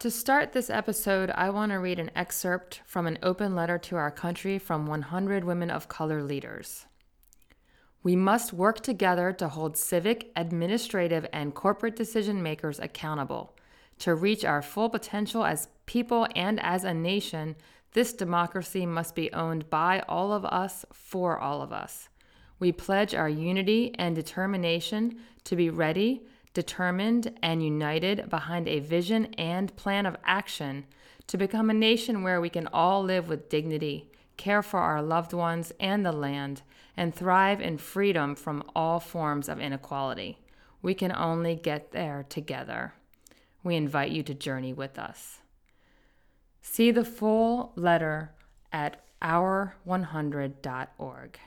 [0.00, 3.96] To start this episode, I want to read an excerpt from an open letter to
[3.96, 6.84] our country from 100 women of color leaders.
[8.02, 13.56] We must work together to hold civic, administrative, and corporate decision makers accountable.
[14.00, 17.56] To reach our full potential as people and as a nation,
[17.94, 22.10] this democracy must be owned by all of us for all of us.
[22.58, 26.26] We pledge our unity and determination to be ready
[26.56, 30.86] determined and united behind a vision and plan of action
[31.26, 35.34] to become a nation where we can all live with dignity, care for our loved
[35.34, 36.62] ones and the land,
[36.96, 40.38] and thrive in freedom from all forms of inequality.
[40.80, 42.94] We can only get there together.
[43.62, 45.40] We invite you to journey with us.
[46.62, 48.32] See the full letter
[48.72, 51.38] at our100.org.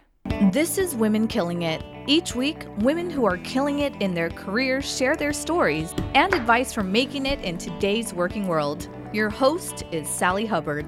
[0.51, 1.83] This is Women Killing It.
[2.07, 6.73] Each week, women who are killing it in their careers share their stories and advice
[6.73, 8.87] for making it in today's working world.
[9.13, 10.87] Your host is Sally Hubbard.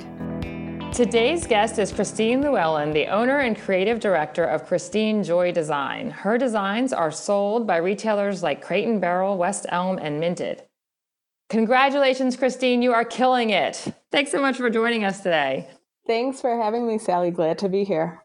[0.91, 6.10] Today's guest is Christine Llewellyn, the owner and creative director of Christine Joy Design.
[6.10, 10.63] Her designs are sold by retailers like Crate and Barrel, West Elm, and Minted.
[11.49, 12.82] Congratulations, Christine.
[12.82, 13.93] You are killing it.
[14.12, 15.68] Thanks so much for joining us today.
[16.07, 17.29] Thanks for having me, Sally.
[17.29, 18.23] Glad to be here.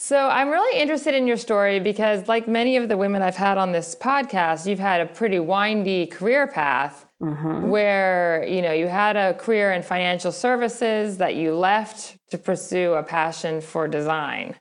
[0.00, 3.58] So, I'm really interested in your story because, like many of the women I've had
[3.58, 7.68] on this podcast, you've had a pretty windy career path mm-hmm.
[7.68, 12.94] where, you know, you had a career in financial services that you left to pursue
[12.94, 14.54] a passion for design.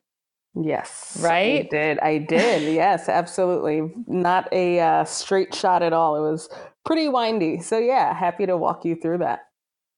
[0.56, 1.20] Yes.
[1.22, 1.66] Right?
[1.66, 2.00] I did.
[2.00, 2.74] I did.
[2.74, 3.94] yes, absolutely.
[4.08, 6.16] Not a uh, straight shot at all.
[6.16, 6.50] It was
[6.84, 7.60] pretty windy.
[7.60, 9.47] So, yeah, happy to walk you through that.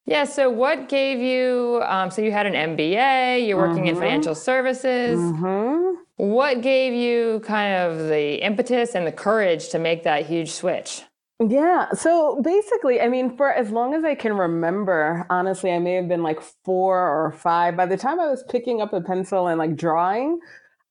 [0.09, 0.23] Yeah.
[0.23, 1.81] So, what gave you?
[1.85, 3.47] Um, so, you had an MBA.
[3.47, 3.95] You're working mm-hmm.
[3.95, 5.19] in financial services.
[5.19, 5.95] Mm-hmm.
[6.17, 11.03] What gave you kind of the impetus and the courage to make that huge switch?
[11.39, 11.89] Yeah.
[11.93, 16.09] So basically, I mean, for as long as I can remember, honestly, I may have
[16.09, 17.77] been like four or five.
[17.77, 20.39] By the time I was picking up a pencil and like drawing,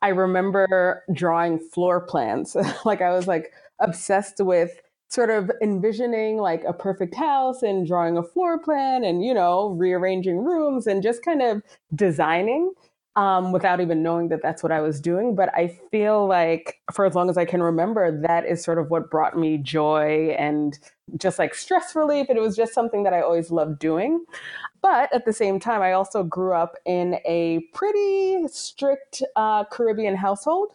[0.00, 2.56] I remember drawing floor plans.
[2.86, 8.16] like I was like obsessed with sort of envisioning like a perfect house and drawing
[8.16, 11.62] a floor plan and you know rearranging rooms and just kind of
[11.94, 12.72] designing
[13.18, 15.34] um, without even knowing that that's what I was doing.
[15.34, 18.90] But I feel like for as long as I can remember, that is sort of
[18.90, 20.78] what brought me joy and
[21.16, 22.28] just like stress relief.
[22.28, 24.24] And it was just something that I always loved doing.
[24.82, 30.14] But at the same time, I also grew up in a pretty strict uh, Caribbean
[30.14, 30.74] household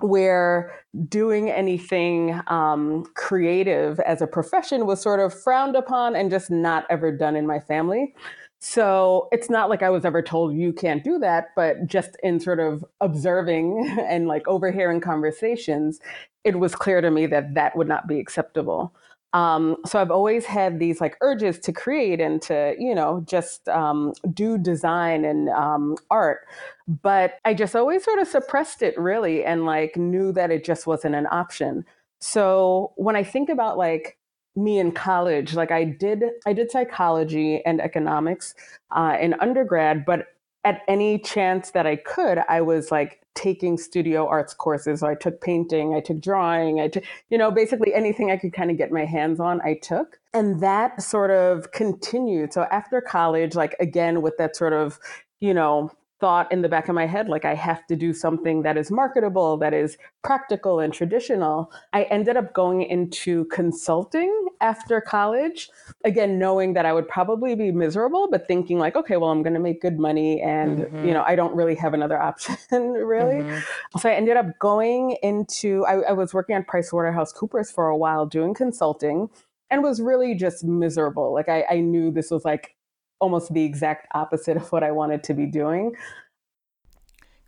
[0.00, 0.72] where
[1.08, 6.84] doing anything um, creative as a profession was sort of frowned upon and just not
[6.90, 8.14] ever done in my family.
[8.60, 12.40] So it's not like I was ever told you can't do that, but just in
[12.40, 16.00] sort of observing and like overhearing conversations,
[16.44, 18.94] it was clear to me that that would not be acceptable.
[19.34, 23.68] Um, so I've always had these like urges to create and to, you know, just
[23.68, 26.46] um, do design and um, art.
[26.86, 30.86] But I just always sort of suppressed it really and like knew that it just
[30.86, 31.84] wasn't an option.
[32.20, 34.16] So when I think about like
[34.54, 38.54] me in college, like I did, I did psychology and economics
[38.92, 40.28] uh, in undergrad, but
[40.62, 45.00] at any chance that I could, I was like taking studio arts courses.
[45.00, 48.52] So I took painting, I took drawing, I took, you know, basically anything I could
[48.52, 50.18] kind of get my hands on, I took.
[50.32, 52.52] And that sort of continued.
[52.52, 54.98] So after college, like again, with that sort of,
[55.40, 55.90] you know,
[56.24, 58.90] thought in the back of my head like I have to do something that is
[58.90, 61.70] marketable, that is practical and traditional.
[61.92, 65.68] I ended up going into consulting after college,
[66.02, 69.52] again knowing that I would probably be miserable, but thinking like, okay, well I'm going
[69.52, 71.04] to make good money and mm-hmm.
[71.04, 73.42] you know, I don't really have another option really.
[73.42, 73.98] Mm-hmm.
[73.98, 78.24] So I ended up going into I, I was working at PricewaterhouseCoopers for a while
[78.24, 79.28] doing consulting
[79.68, 81.34] and was really just miserable.
[81.34, 82.74] Like I, I knew this was like
[83.20, 85.94] almost the exact opposite of what I wanted to be doing.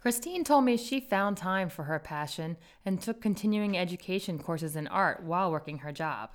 [0.00, 4.86] Christine told me she found time for her passion and took continuing education courses in
[4.86, 6.30] art while working her job.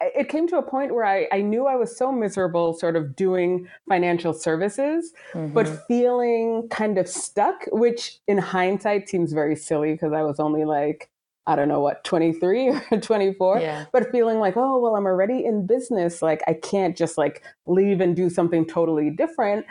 [0.00, 3.16] It came to a point where I, I knew I was so miserable, sort of
[3.16, 5.54] doing financial services, mm-hmm.
[5.54, 10.64] but feeling kind of stuck, which in hindsight seems very silly because I was only
[10.64, 11.10] like
[11.46, 13.84] I don't know what, 23 or 24, yeah.
[13.92, 16.22] but feeling like, oh, well, I'm already in business.
[16.22, 19.64] Like, I can't just like leave and do something totally different.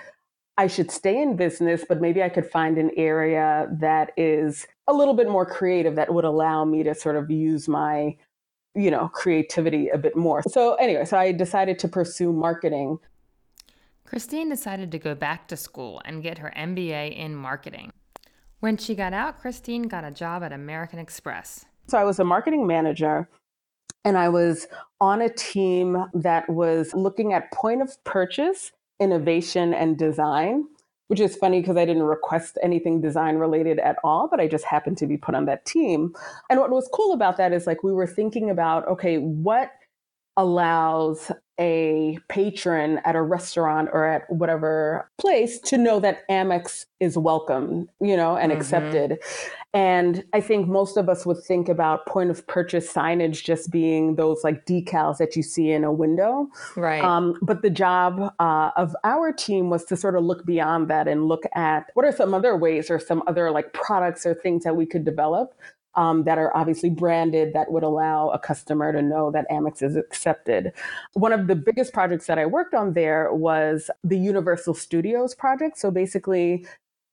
[0.57, 4.93] I should stay in business, but maybe I could find an area that is a
[4.93, 8.15] little bit more creative that would allow me to sort of use my,
[8.73, 10.43] you know, creativity a bit more.
[10.43, 12.99] So, anyway, so I decided to pursue marketing.
[14.05, 17.91] Christine decided to go back to school and get her MBA in marketing.
[18.65, 21.65] When she got out, Christine got a job at American Express.
[21.85, 23.29] So I was a marketing manager
[24.03, 24.65] And I was
[24.99, 30.65] on a team that was looking at point of purchase, innovation, and design,
[31.09, 34.65] which is funny because I didn't request anything design related at all, but I just
[34.65, 36.15] happened to be put on that team.
[36.49, 39.73] And what was cool about that is like we were thinking about okay, what
[40.37, 47.17] allows a patron at a restaurant or at whatever place to know that Amex is
[47.17, 48.59] welcome, you know, and mm-hmm.
[48.59, 49.19] accepted.
[49.73, 54.15] And I think most of us would think about point of purchase signage just being
[54.15, 56.47] those like decals that you see in a window.
[56.75, 57.03] Right.
[57.03, 61.07] Um, but the job uh, of our team was to sort of look beyond that
[61.07, 64.63] and look at what are some other ways or some other like products or things
[64.63, 65.53] that we could develop
[65.95, 69.95] um, that are obviously branded that would allow a customer to know that Amex is
[69.95, 70.71] accepted.
[71.13, 75.77] One of the biggest projects that I worked on there was the Universal Studios project.
[75.77, 76.65] So basically,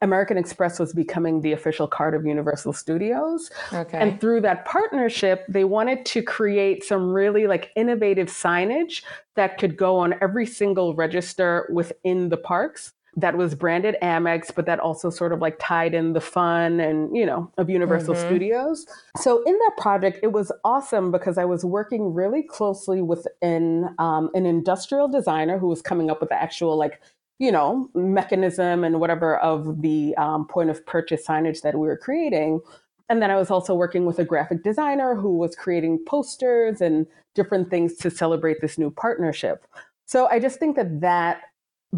[0.03, 3.51] American Express was becoming the official card of Universal Studios.
[3.73, 3.99] Okay.
[3.99, 9.05] And through that partnership, they wanted to create some really like innovative signage
[9.37, 14.65] that could go on every single register within the parks that was branded Amex, but
[14.67, 18.27] that also sort of like tied in the fun and, you know, of Universal mm-hmm.
[18.27, 18.87] Studios.
[19.19, 23.95] So in that project, it was awesome because I was working really closely with an,
[23.99, 27.01] um, an industrial designer who was coming up with the actual like
[27.39, 31.97] you know mechanism and whatever of the um, point of purchase signage that we were
[31.97, 32.61] creating
[33.09, 37.07] and then i was also working with a graphic designer who was creating posters and
[37.35, 39.67] different things to celebrate this new partnership
[40.07, 41.41] so i just think that that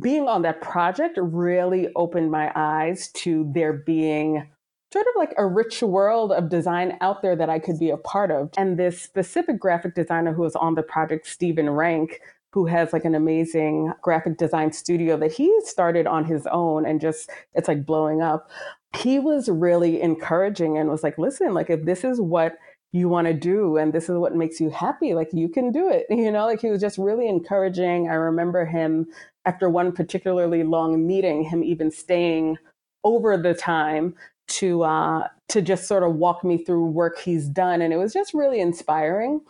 [0.00, 4.48] being on that project really opened my eyes to there being
[4.92, 7.96] sort of like a rich world of design out there that I could be a
[7.96, 8.50] part of.
[8.56, 12.20] And this specific graphic designer who was on the project, Stephen Rank,
[12.52, 17.00] who has like an amazing graphic design studio that he started on his own and
[17.00, 18.50] just it's like blowing up.
[18.96, 22.56] He was really encouraging and was like, listen, like if this is what
[22.92, 25.90] you want to do and this is what makes you happy like you can do
[25.90, 29.04] it you know like he was just really encouraging i remember him
[29.44, 32.56] after one particularly long meeting him even staying
[33.04, 34.14] over the time
[34.46, 37.82] to uh to just sort of walk me through work he's done.
[37.82, 39.40] And it was just really inspiring.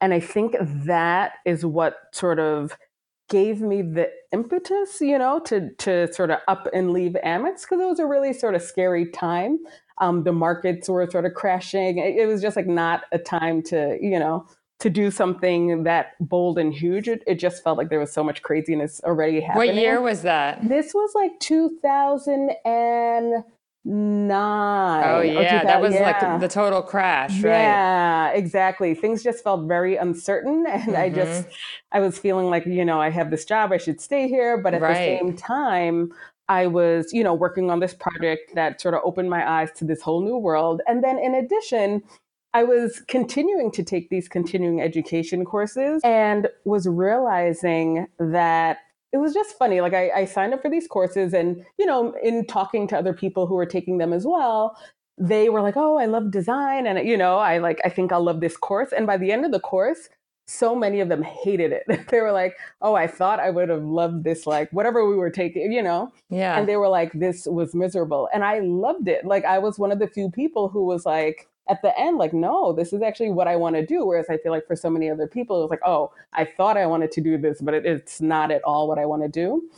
[0.00, 2.76] And i think that is what sort of
[3.28, 7.80] gave me the impetus you know to to sort of up and leave amex because
[7.80, 9.58] it was a really sort of scary time.
[9.98, 11.98] Um, the markets were sort of crashing.
[11.98, 14.46] It, it, was just like not a time to, you know,
[14.80, 17.08] to do something that bold and huge.
[17.08, 19.68] It, it, just felt like there was so much craziness already happening.
[19.68, 20.66] What year was that?
[20.68, 23.44] This was like 2009.
[23.86, 26.02] Oh yeah, that was yeah.
[26.02, 27.50] like the total crash, right?
[27.50, 28.94] Yeah, exactly.
[28.94, 30.96] Things just felt very uncertain, and mm-hmm.
[30.96, 31.46] I just,
[31.92, 34.74] I was feeling like you know I have this job, I should stay here, but
[34.74, 34.92] at right.
[34.92, 36.12] the same time,
[36.50, 39.84] I was, you know, working on this project that sort of opened my eyes to
[39.84, 40.82] this whole new world.
[40.88, 42.02] And then in addition,
[42.52, 48.78] I was continuing to take these continuing education courses and was realizing that
[49.12, 49.80] it was just funny.
[49.80, 53.12] Like I, I signed up for these courses and, you know, in talking to other
[53.12, 54.76] people who were taking them as well,
[55.18, 56.86] they were like, oh, I love design.
[56.86, 58.92] And, you know, I like, I think I'll love this course.
[58.96, 60.08] And by the end of the course,
[60.50, 61.84] so many of them hated it.
[62.08, 65.30] they were like, "Oh, I thought I would have loved this like whatever we were
[65.30, 66.58] taking, you know." Yeah.
[66.58, 69.24] And they were like, "This was miserable." And I loved it.
[69.24, 72.34] Like I was one of the few people who was like at the end like,
[72.34, 74.90] "No, this is actually what I want to do." Whereas I feel like for so
[74.90, 77.74] many other people it was like, "Oh, I thought I wanted to do this, but
[77.74, 79.68] it, it's not at all what I want to do."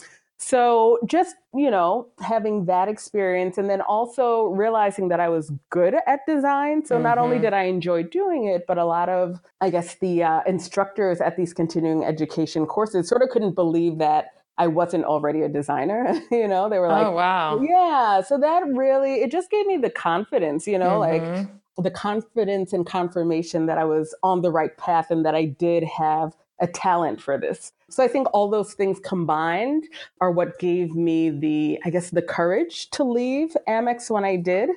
[0.43, 5.95] So just, you know, having that experience and then also realizing that I was good
[6.05, 6.85] at design.
[6.85, 7.05] So mm-hmm.
[7.05, 7.45] not only mm-hmm.
[7.45, 11.37] did I enjoy doing it, but a lot of, I guess, the uh, instructors at
[11.37, 16.13] these continuing education courses sort of couldn't believe that I wasn't already a designer.
[16.33, 17.61] you know, they were like, oh, wow.
[17.61, 18.21] Yeah.
[18.23, 21.37] So that really, it just gave me the confidence, you know, mm-hmm.
[21.37, 25.47] like the confidence and confirmation that I was on the right path and that I
[25.47, 27.73] did have a talent for this.
[27.91, 29.85] So I think all those things combined
[30.21, 34.71] are what gave me the, I guess, the courage to leave Amex when I did.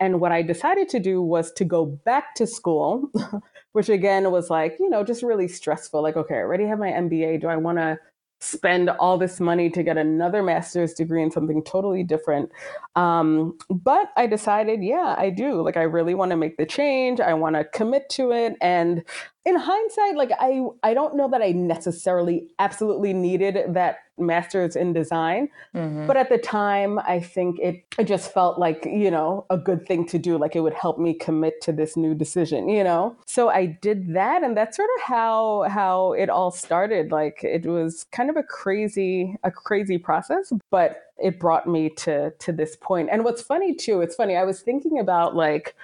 [0.00, 3.10] And what I decided to do was to go back to school,
[3.72, 6.02] which again was like, you know, just really stressful.
[6.02, 7.40] Like, okay, I already have my MBA.
[7.40, 7.98] Do I want to
[8.40, 12.50] spend all this money to get another master's degree in something totally different.
[12.96, 15.62] Um, but I decided, yeah, I do.
[15.62, 17.20] Like, I really want to make the change.
[17.20, 18.54] I want to commit to it.
[18.60, 19.04] And
[19.48, 24.92] in hindsight, like I, I don't know that I necessarily absolutely needed that master's in
[24.92, 26.06] design, mm-hmm.
[26.06, 29.86] but at the time, I think it, it just felt like you know a good
[29.86, 30.36] thing to do.
[30.36, 33.16] Like it would help me commit to this new decision, you know.
[33.24, 37.10] So I did that, and that's sort of how how it all started.
[37.10, 42.32] Like it was kind of a crazy a crazy process, but it brought me to
[42.32, 43.08] to this point.
[43.10, 44.36] And what's funny too, it's funny.
[44.36, 45.74] I was thinking about like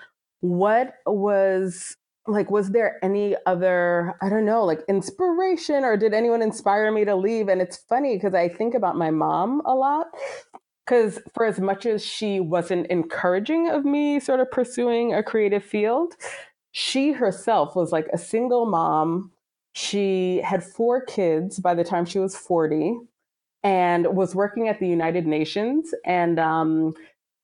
[0.40, 6.40] what was like was there any other i don't know like inspiration or did anyone
[6.40, 7.48] inspire me to leave?
[7.48, 10.06] And it's funny because i think about my mom a lot
[10.84, 15.64] because for as much as she wasn't encouraging of me sort of pursuing a creative
[15.64, 16.14] field
[16.76, 19.30] she herself was like a single mom.
[19.74, 22.96] She had four kids by the time she was 40
[23.62, 26.92] and was working at the united nations and um,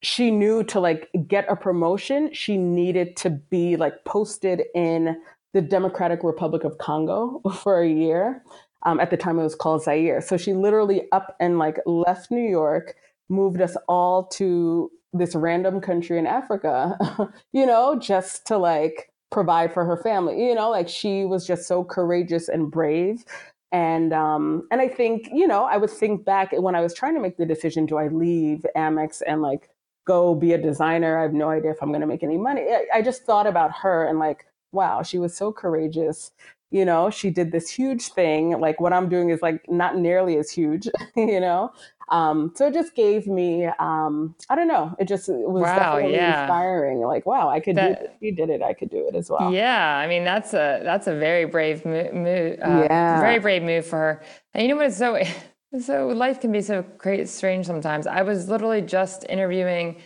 [0.02, 5.20] she knew to like get a promotion, she needed to be like posted in
[5.52, 8.42] the Democratic Republic of Congo for a year.
[8.84, 10.22] Um, at the time, it was called Zaire.
[10.22, 12.94] So she literally up and like left New York,
[13.28, 16.96] moved us all to this random country in Africa,
[17.52, 20.46] you know, just to like provide for her family.
[20.46, 23.24] You know, like she was just so courageous and brave.
[23.72, 27.14] And um, and I think you know I would think back when I was trying
[27.14, 29.69] to make the decision: do I leave Amex and like
[30.04, 31.18] go be a designer.
[31.18, 32.66] I have no idea if I'm going to make any money.
[32.92, 36.32] I just thought about her and like, wow, she was so courageous.
[36.70, 38.58] You know, she did this huge thing.
[38.60, 41.72] Like what I'm doing is like not nearly as huge, you know?
[42.10, 45.76] Um, so it just gave me, um, I don't know, it just it was wow,
[45.76, 46.42] definitely yeah.
[46.42, 47.00] inspiring.
[47.00, 48.16] Like, wow, I could that, do it.
[48.20, 48.62] She did it.
[48.62, 49.52] I could do it as well.
[49.52, 49.96] Yeah.
[49.96, 52.08] I mean, that's a, that's a very brave move.
[52.08, 53.20] Uh, yeah.
[53.20, 54.22] Very brave move for her.
[54.54, 55.20] And you know what is so
[55.78, 58.06] so life can be so great, strange sometimes.
[58.06, 59.96] I was literally just interviewing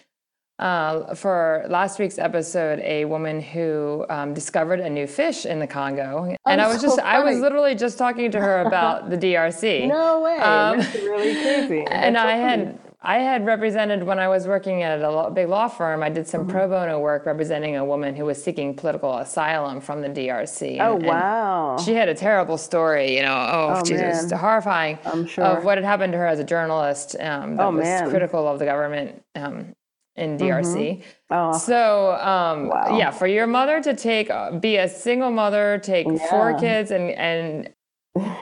[0.59, 5.67] uh, for last week's episode a woman who um, discovered a new fish in the
[5.67, 7.17] Congo, and I was so just funny.
[7.17, 9.89] I was literally just talking to her about the DRC.
[9.95, 11.85] No way, um, really crazy.
[11.89, 15.49] That's and so I had I had represented when I was working at a big
[15.49, 16.03] law firm.
[16.03, 16.51] I did some mm-hmm.
[16.51, 20.81] pro bono work representing a woman who was seeking political asylum from the DRC.
[20.81, 21.77] Oh wow!
[21.85, 23.15] She had a terrible story.
[23.15, 24.99] You know, oh, oh Jesus, horrifying.
[25.05, 27.15] I'm sure of what had happened to her as a journalist.
[27.21, 28.09] Um, that oh, was man.
[28.09, 29.75] critical of the government um,
[30.17, 30.75] in DRC.
[30.75, 31.03] Mm-hmm.
[31.31, 31.59] Oh.
[31.59, 32.97] So, um, wow.
[32.97, 36.31] yeah, for your mother to take, uh, be a single mother, take yeah.
[36.31, 37.74] four kids and, and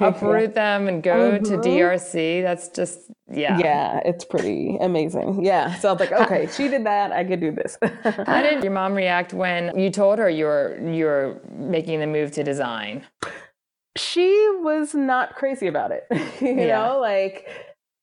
[0.00, 1.44] uproot them and go mm-hmm.
[1.44, 2.42] to DRC.
[2.42, 3.58] That's just yeah.
[3.58, 5.44] Yeah, it's pretty amazing.
[5.44, 5.74] Yeah.
[5.76, 7.12] So I was like, okay, she did that.
[7.12, 7.78] I could do this.
[8.02, 12.44] How did your mom react when you told her you're you're making the move to
[12.44, 13.06] design?
[13.96, 14.28] She
[14.60, 16.06] was not crazy about it.
[16.40, 16.78] you yeah.
[16.78, 17.48] know, like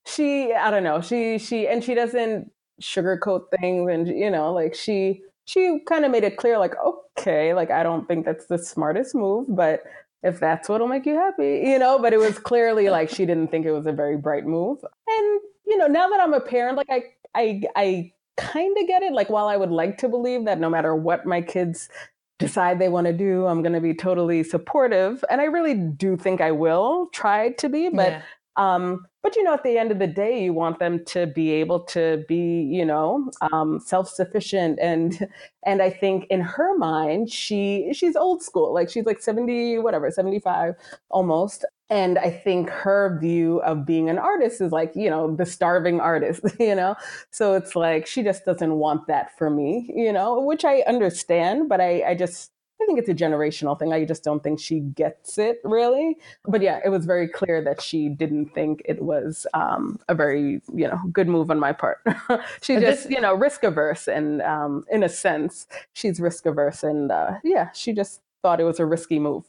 [0.06, 1.02] she I don't know.
[1.02, 6.12] She she and she doesn't sugarcoat things and you know, like she she kind of
[6.12, 6.74] made it clear like
[7.18, 9.84] okay, like I don't think that's the smartest move, but
[10.24, 13.50] if that's what'll make you happy, you know, but it was clearly like she didn't
[13.50, 14.80] think it was a very bright move.
[15.08, 17.04] And, you know, now that I'm a parent, like I
[17.36, 19.14] I I kind of get it.
[19.14, 21.90] Like while I would like to believe that no matter what my kids
[22.38, 26.16] decide they want to do, I'm going to be totally supportive, and I really do
[26.16, 28.22] think I will try to be, but yeah.
[28.56, 31.52] Um but you know at the end of the day you want them to be
[31.52, 35.28] able to be you know um, self-sufficient and
[35.66, 40.10] and i think in her mind she she's old school like she's like 70 whatever
[40.12, 40.76] 75
[41.10, 41.66] almost.
[41.92, 46.00] And i think her view of being an artist is like you know the starving
[46.00, 46.96] artist you know?
[47.32, 50.40] So it's like she just doesn't want that for me you know?
[50.40, 53.92] Which i understand but i i just I think it's a generational thing.
[53.92, 56.18] I just don't think she gets it really.
[56.46, 60.62] But yeah, it was very clear that she didn't think it was um, a very,
[60.74, 62.00] you know, good move on my part.
[62.62, 66.84] she just, this, you know, risk averse and um, in a sense, she's risk averse.
[66.84, 69.46] And uh, yeah, she just thought it was a risky move.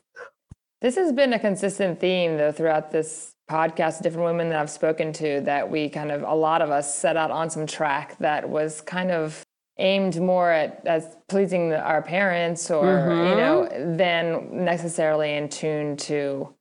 [0.80, 5.12] This has been a consistent theme though throughout this podcast, different women that I've spoken
[5.14, 8.48] to, that we kind of, a lot of us set out on some track that
[8.48, 9.44] was kind of
[9.80, 13.30] aimed more at as pleasing the, our parents or mm-hmm.
[13.30, 16.54] you know than necessarily in tune to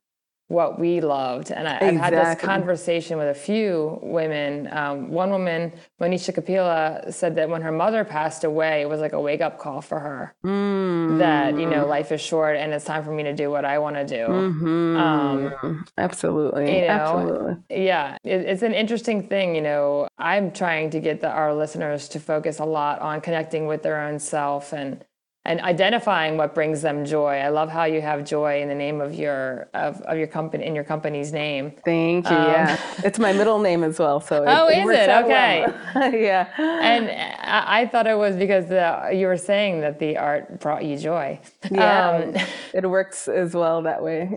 [0.50, 1.52] what we loved.
[1.52, 4.68] And I, have had this conversation with a few women.
[4.72, 9.12] Um, one woman, Monisha Kapila, said that when her mother passed away, it was like
[9.12, 11.18] a wake up call for her mm.
[11.18, 13.78] that, you know, life is short and it's time for me to do what I
[13.78, 14.26] want to do.
[14.26, 14.96] Mm-hmm.
[14.96, 16.80] Um, Absolutely.
[16.80, 17.84] You know, Absolutely.
[17.84, 18.18] Yeah.
[18.24, 19.54] It, it's an interesting thing.
[19.54, 23.66] You know, I'm trying to get the, our listeners to focus a lot on connecting
[23.68, 25.04] with their own self and
[25.46, 27.36] and identifying what brings them joy.
[27.38, 30.66] I love how you have joy in the name of your of, of your company
[30.66, 31.72] in your company's name.
[31.82, 32.36] Thank you.
[32.36, 34.20] Um, yeah, it's my middle name as well.
[34.20, 35.66] So oh, it, is it okay?
[35.94, 36.14] Well.
[36.14, 36.46] yeah.
[36.58, 40.84] And I, I, thought it was because the, you were saying that the art brought
[40.84, 41.40] you joy.
[41.70, 42.34] Yeah, um,
[42.74, 44.28] it works as well that way.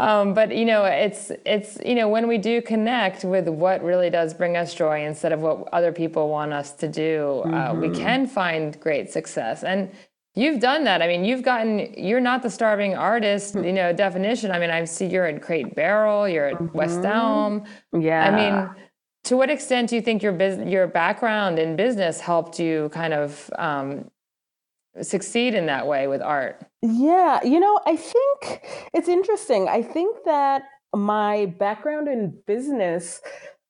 [0.00, 4.10] um, but you know, it's it's you know when we do connect with what really
[4.10, 7.54] does bring us joy instead of what other people want us to do, mm-hmm.
[7.54, 8.02] uh, we mm-hmm.
[8.02, 9.90] can find great success and
[10.34, 11.02] you've done that.
[11.02, 14.50] I mean, you've gotten, you're not the starving artist, you know, definition.
[14.50, 16.76] I mean, I see you're at Crate Barrel, you're at mm-hmm.
[16.76, 17.64] West Elm.
[17.92, 18.24] Yeah.
[18.24, 18.70] I mean,
[19.24, 23.12] to what extent do you think your business, your background in business helped you kind
[23.12, 24.10] of um,
[25.02, 26.64] succeed in that way with art?
[26.82, 28.62] Yeah, you know, I think
[28.94, 29.68] it's interesting.
[29.68, 30.62] I think that
[30.94, 33.20] my background in business,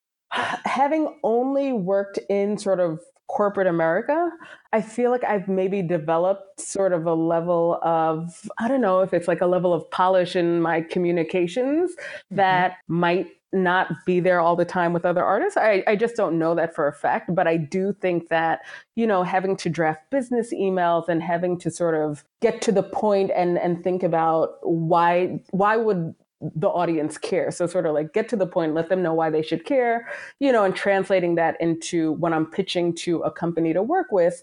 [0.31, 4.31] having only worked in sort of corporate America,
[4.73, 9.13] I feel like I've maybe developed sort of a level of, I don't know if
[9.15, 12.37] it's like a level of polish in my communications mm-hmm.
[12.37, 15.57] that might not be there all the time with other artists.
[15.57, 18.61] I, I just don't know that for a fact, but I do think that,
[18.95, 22.83] you know, having to draft business emails and having to sort of get to the
[22.83, 27.51] point and and think about why why would the audience care.
[27.51, 30.09] So sort of like get to the point, let them know why they should care,
[30.39, 34.43] you know, and translating that into when I'm pitching to a company to work with,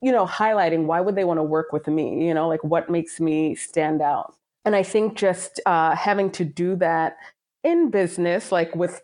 [0.00, 2.88] you know, highlighting why would they want to work with me, you know, like what
[2.88, 4.34] makes me stand out.
[4.64, 7.18] And I think just uh, having to do that
[7.62, 9.02] in business, like with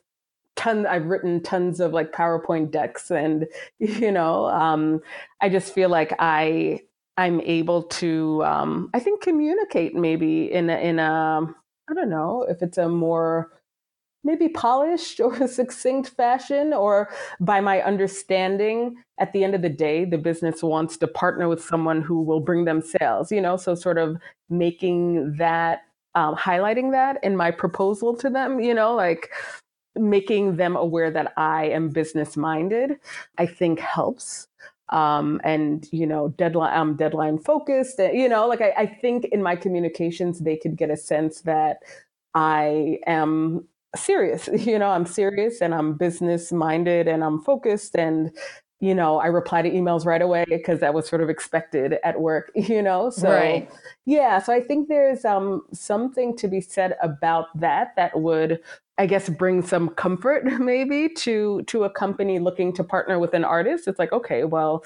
[0.57, 3.47] tons, I've written tons of like PowerPoint decks, and
[3.79, 5.01] you know, um,
[5.41, 6.81] I just feel like I
[7.17, 11.55] I'm able to um, I think communicate maybe in a, in a
[11.91, 13.51] I don't know if it's a more
[14.23, 20.05] maybe polished or succinct fashion, or by my understanding, at the end of the day,
[20.05, 23.75] the business wants to partner with someone who will bring them sales, you know, so
[23.75, 24.17] sort of
[24.49, 25.81] making that,
[26.15, 29.31] um, highlighting that in my proposal to them, you know, like
[29.97, 32.99] making them aware that I am business minded,
[33.39, 34.49] I think helps.
[34.91, 39.43] Um, and you know deadline I'm deadline focused you know like I, I think in
[39.43, 41.79] my communications they could get a sense that
[42.35, 48.31] I am serious you know I'm serious and I'm business minded and I'm focused and
[48.81, 52.21] you know, I reply to emails right away because that was sort of expected at
[52.21, 53.11] work, you know?
[53.11, 53.71] So, right.
[54.07, 58.61] yeah, so I think there's um, something to be said about that that would
[58.99, 63.45] I guess bring some comfort maybe to to a company looking to partner with an
[63.45, 63.89] artist.
[63.89, 64.85] It's like, okay, well,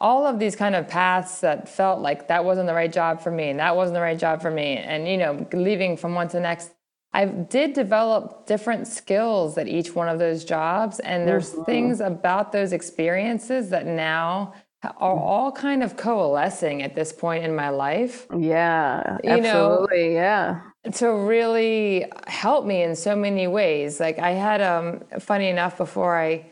[0.00, 3.32] All of these kind of paths that felt like that wasn't the right job for
[3.32, 6.28] me and that wasn't the right job for me, and, you know, leaving from one
[6.28, 6.70] to the next,
[7.12, 11.00] I did develop different skills at each one of those jobs.
[11.00, 11.64] And there's mm-hmm.
[11.64, 14.52] things about those experiences that now
[14.84, 15.20] are mm.
[15.20, 18.28] all kind of coalescing at this point in my life.
[18.36, 20.10] Yeah, you absolutely.
[20.10, 20.60] Know, yeah.
[20.92, 23.98] To really help me in so many ways.
[23.98, 26.46] Like I had, um, funny enough, before I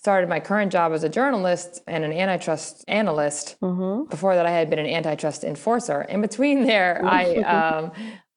[0.00, 3.56] started my current job as a journalist and an antitrust analyst.
[3.60, 4.08] Mm-hmm.
[4.08, 6.02] Before that, I had been an antitrust enforcer.
[6.02, 7.92] In between there, I um,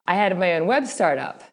[0.05, 1.43] I had my own web startup.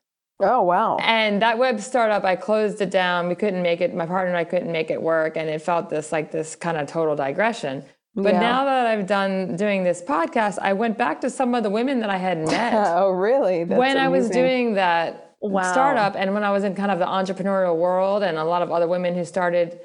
[0.42, 0.96] Oh, wow.
[1.00, 3.28] And that web startup, I closed it down.
[3.28, 5.36] We couldn't make it, my partner and I couldn't make it work.
[5.36, 7.84] And it felt this like this kind of total digression.
[8.14, 8.40] But yeah.
[8.40, 12.00] now that I've done doing this podcast, I went back to some of the women
[12.00, 12.72] that I had met.
[12.74, 13.64] oh, really?
[13.64, 14.06] That's when amazing.
[14.06, 15.70] I was doing that wow.
[15.70, 18.70] startup and when I was in kind of the entrepreneurial world and a lot of
[18.70, 19.80] other women who started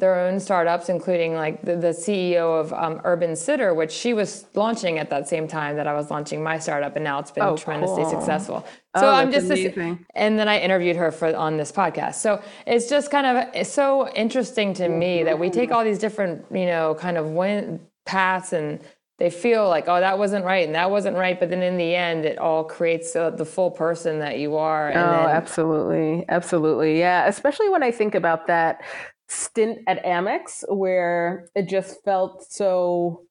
[0.00, 4.46] their own startups, including like the, the CEO of um, Urban Sitter, which she was
[4.54, 7.44] launching at that same time that I was launching my startup, and now it's been
[7.44, 8.10] oh, tremendously cool.
[8.10, 8.66] successful.
[8.96, 9.76] So oh, I'm just this,
[10.14, 12.16] and then I interviewed her for on this podcast.
[12.16, 15.98] So it's just kind of it's so interesting to me that we take all these
[15.98, 18.80] different you know kind of win, paths and
[19.18, 21.94] they feel like oh that wasn't right and that wasn't right but then in the
[21.94, 25.04] end it all creates uh, the full person that you are oh then...
[25.04, 28.82] absolutely absolutely yeah especially when i think about that
[29.30, 33.22] stint at Amex where it just felt so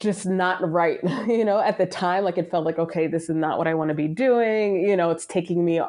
[0.00, 2.24] just not right, you know, at the time.
[2.24, 4.88] Like it felt like, okay, this is not what I want to be doing.
[4.88, 5.80] You know, it's taking me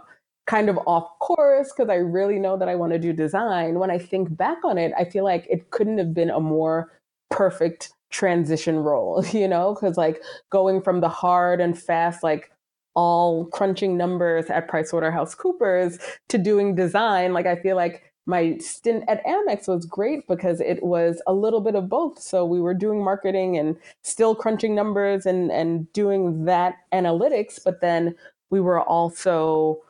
[0.46, 3.80] kind of off course because I really know that I want to do design.
[3.80, 6.92] When I think back on it, I feel like it couldn't have been a more
[7.30, 12.52] perfect transition role, you know, because like going from the hard and fast, like
[12.96, 17.32] all crunching numbers at PricewaterhouseCoopers to doing design.
[17.32, 21.62] Like I feel like my stint at Amex was great because it was a little
[21.62, 22.20] bit of both.
[22.20, 27.82] So we were doing marketing and still crunching numbers and and doing that analytics, but
[27.82, 28.16] then
[28.52, 29.82] we were also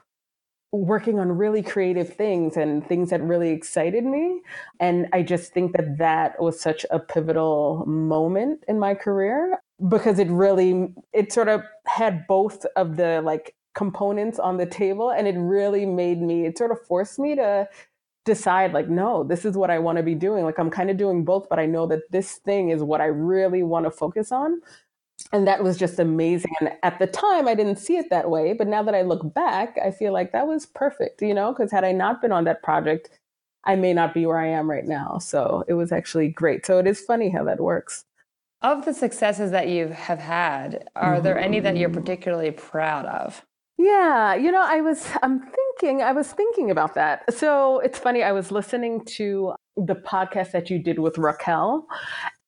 [0.72, 4.42] working on really creative things and things that really excited me.
[4.80, 10.20] And I just think that that was such a pivotal moment in my career because
[10.20, 15.28] it really, it sort of had both of the like components on the table and
[15.28, 17.68] it really made me, it sort of forced me to
[18.26, 20.44] decide like no this is what i want to be doing.
[20.46, 23.06] Like i'm kind of doing both but i know that this thing is what i
[23.06, 24.62] really want to focus on.
[25.34, 26.54] And that was just amazing.
[26.60, 29.34] And at the time i didn't see it that way but now that i look
[29.34, 32.44] back i feel like that was perfect you know because had i not been on
[32.46, 33.10] that project
[33.66, 35.18] i may not be where i am right now.
[35.20, 36.66] So it was actually great.
[36.66, 38.06] So it is funny how that works.
[38.62, 41.24] Of the successes that you have had are mm-hmm.
[41.24, 43.46] there any that you're particularly proud of
[43.80, 47.34] yeah you know i was i'm thinking i was thinking about that.
[47.34, 51.88] So it's funny i was listening to the podcast that you did with raquel.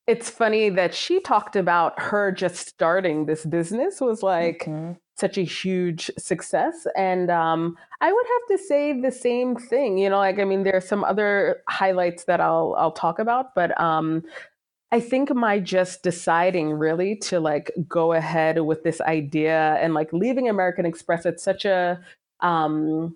[0.07, 4.93] It's funny that she talked about her just starting this business was like mm-hmm.
[5.15, 6.85] such a huge success.
[6.97, 10.63] And um, i would have to say the same thing you know like i mean
[10.63, 14.23] there are some other highlights that i'll i'll talk about but um,
[14.91, 20.11] i think my just deciding really to like go ahead with this idea and like
[20.13, 21.99] leaving american express at such a
[22.41, 23.15] um,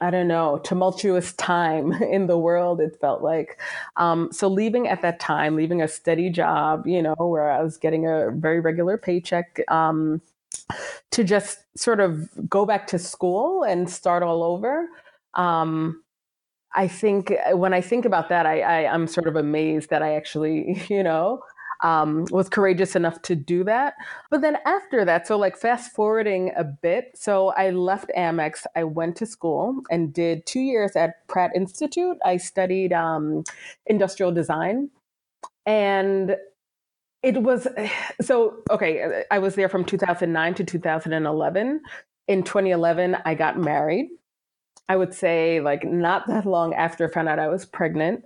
[0.00, 3.58] I don't know, tumultuous time in the world, it felt like.
[3.96, 7.76] Um, so leaving at that time, leaving a steady job, you know, where I was
[7.78, 10.20] getting a very regular paycheck, um,
[11.12, 14.88] to just sort of go back to school and start all over.
[15.34, 16.02] Um,
[16.76, 20.14] I think when I think about that, I, I, I'm sort of amazed that I
[20.14, 21.42] actually, you know,
[21.82, 23.94] um, was courageous enough to do that.
[24.30, 28.64] But then after that, so like fast forwarding a bit, so I left Amex.
[28.74, 32.18] I went to school and did two years at Pratt Institute.
[32.24, 33.44] I studied um,
[33.86, 34.90] industrial design.
[35.64, 36.36] And
[37.22, 37.66] it was
[38.20, 39.24] so okay.
[39.30, 41.80] I was there from 2009 to 2011.
[42.28, 44.08] In 2011, I got married.
[44.88, 48.24] I would say, like, not that long after I found out I was pregnant.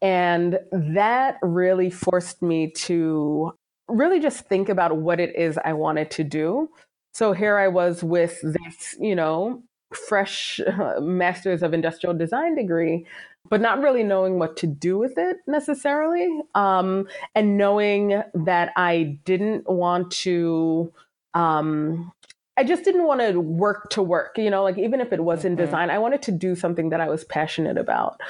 [0.00, 3.52] And that really forced me to
[3.88, 6.68] really just think about what it is I wanted to do.
[7.14, 13.06] So here I was with this, you know, fresh uh, master's of industrial design degree,
[13.48, 16.28] but not really knowing what to do with it necessarily.
[16.54, 20.92] Um, and knowing that I didn't want to,
[21.34, 22.12] um,
[22.58, 25.44] I just didn't want to work to work, you know, like even if it was
[25.44, 25.64] in mm-hmm.
[25.64, 28.20] design, I wanted to do something that I was passionate about.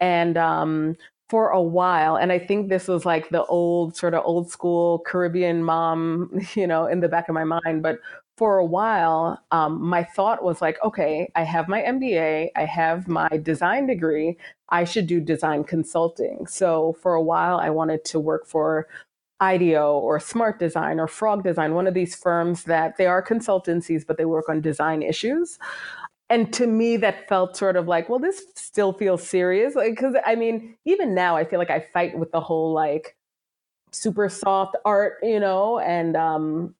[0.00, 0.96] And um,
[1.28, 5.00] for a while and i think this was like the old sort of old school
[5.00, 7.98] caribbean mom you know in the back of my mind but
[8.36, 13.08] for a while um, my thought was like okay i have my mba i have
[13.08, 14.36] my design degree
[14.68, 18.86] i should do design consulting so for a while i wanted to work for
[19.40, 24.06] IDEO or Smart Design or Frog Design, one of these firms that they are consultancies,
[24.06, 25.58] but they work on design issues.
[26.28, 29.74] And to me that felt sort of like well this still feels serious.
[29.74, 33.16] Like because i mean even now i feel like i fight with the whole like
[33.92, 36.74] super soft art you know and um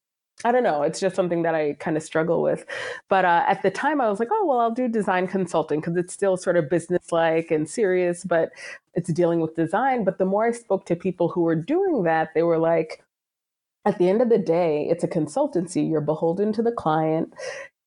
[0.44, 2.64] i don't know it's just something that i kind of struggle with
[3.08, 5.96] but uh, at the time i was like oh well i'll do design consulting because
[5.96, 8.50] it's still sort of business like and serious but
[8.94, 12.32] it's dealing with design but the more i spoke to people who were doing that
[12.34, 13.02] they were like
[13.84, 15.88] at the end of the day, it's a consultancy.
[15.88, 17.32] You're beholden to the client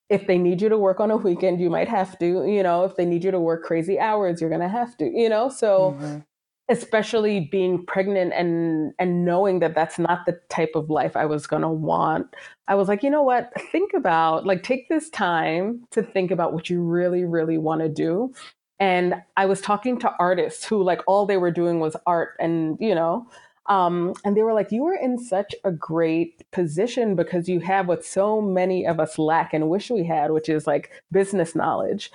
[0.10, 2.84] if they need you to work on a weekend, you might have to, you know,
[2.84, 5.50] if they need you to work crazy hours, you're going to have to, you know,
[5.50, 6.20] so mm-hmm.
[6.70, 11.48] Especially being pregnant and and knowing that that's not the type of life I was
[11.48, 12.28] going to want.
[12.68, 13.52] I was like, you know what?
[13.72, 17.90] Think about like take this time to think about what you really really want to
[17.90, 18.34] do.
[18.80, 22.78] And I was talking to artists who like all they were doing was art and,
[22.80, 23.28] you know,
[23.70, 27.88] um, and they were like, You were in such a great position because you have
[27.88, 32.12] what so many of us lack and wish we had, which is like business knowledge.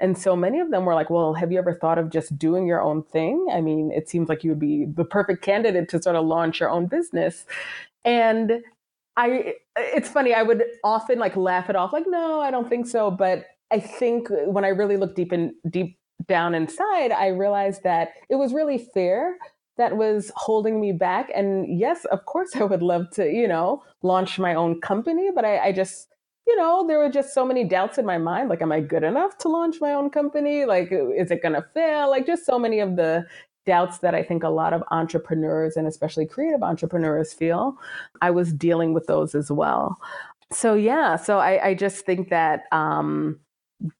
[0.00, 2.66] And so many of them were like, Well, have you ever thought of just doing
[2.66, 3.46] your own thing?
[3.52, 6.60] I mean, it seems like you would be the perfect candidate to sort of launch
[6.60, 7.44] your own business.
[8.06, 8.62] And
[9.16, 12.86] I, it's funny, I would often like laugh it off, like, No, I don't think
[12.86, 13.10] so.
[13.10, 18.12] But I think when I really look deep in, deep down inside, I realized that
[18.30, 19.36] it was really fair
[19.76, 21.30] that was holding me back.
[21.34, 25.44] And yes, of course, I would love to, you know, launch my own company, but
[25.44, 26.08] I, I just,
[26.46, 28.48] you know, there were just so many doubts in my mind.
[28.48, 30.64] Like, am I good enough to launch my own company?
[30.64, 32.10] Like, is it going to fail?
[32.10, 33.26] Like, just so many of the
[33.66, 37.76] doubts that I think a lot of entrepreneurs and especially creative entrepreneurs feel.
[38.20, 39.98] I was dealing with those as well.
[40.52, 43.40] so yeah, so I, I just think that um,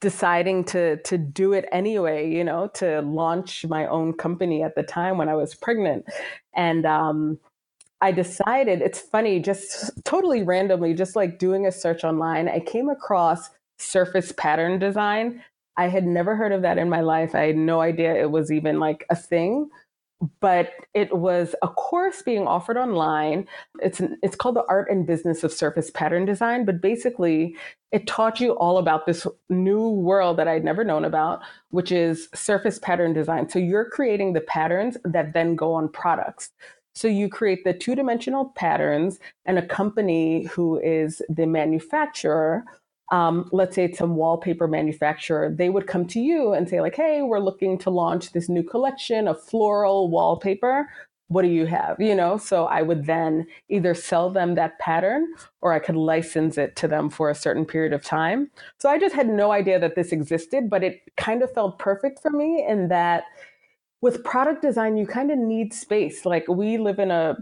[0.01, 4.83] deciding to to do it anyway, you know, to launch my own company at the
[4.83, 6.07] time when I was pregnant,
[6.55, 7.39] and um,
[8.01, 12.89] I decided it's funny, just totally randomly, just like doing a search online, I came
[12.91, 15.43] across surface pattern design.
[15.77, 17.35] I had never heard of that in my life.
[17.35, 19.71] I had no idea it was even like a thing
[20.41, 23.47] but it was a course being offered online.
[23.81, 27.57] It's it's called the Art and Business of Surface Pattern Design, but basically
[27.93, 32.29] it taught you all about this new world that I'd never known about, which is
[32.35, 33.49] surface pattern design.
[33.49, 36.51] So you're creating the patterns that then go on products.
[36.97, 42.65] So you create the two-dimensional patterns and a company who is the manufacturer
[43.11, 46.97] um, let's say it's some wallpaper manufacturer, they would come to you and say, like,
[46.97, 50.89] hey, we're looking to launch this new collection of floral wallpaper.
[51.29, 52.01] What do you have?
[52.01, 55.27] You know, so I would then either sell them that pattern
[55.63, 58.51] or I could license it to them for a certain period of time.
[58.79, 62.21] So I just had no idea that this existed, but it kind of felt perfect
[62.21, 63.25] for me in that
[64.03, 66.27] with product design, you kind of need space.
[66.27, 67.37] Like we live in a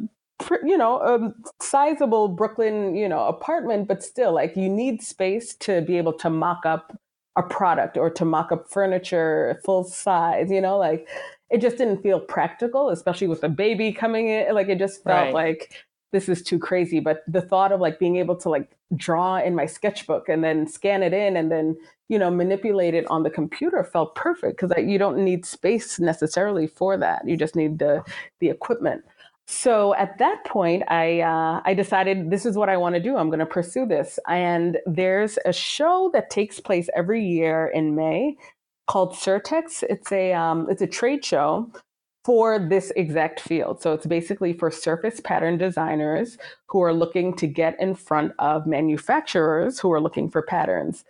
[0.64, 5.82] you know, a sizable Brooklyn, you know, apartment, but still, like, you need space to
[5.82, 6.96] be able to mock up
[7.36, 11.08] a product or to mock up furniture full size, you know, like
[11.50, 14.54] it just didn't feel practical, especially with a baby coming in.
[14.54, 15.34] Like, it just felt right.
[15.34, 17.00] like this is too crazy.
[17.00, 20.66] But the thought of like being able to like draw in my sketchbook and then
[20.66, 21.76] scan it in and then,
[22.08, 25.98] you know, manipulate it on the computer felt perfect because like, you don't need space
[25.98, 27.26] necessarily for that.
[27.26, 28.02] You just need the
[28.40, 29.04] the equipment.
[29.52, 33.18] So at that point, I uh, I decided this is what I want to do.
[33.18, 34.18] I'm going to pursue this.
[34.26, 38.38] And there's a show that takes place every year in May
[38.86, 39.82] called Surtex.
[39.90, 41.70] It's a um, it's a trade show
[42.24, 43.82] for this exact field.
[43.82, 46.38] So it's basically for surface pattern designers
[46.68, 51.04] who are looking to get in front of manufacturers who are looking for patterns.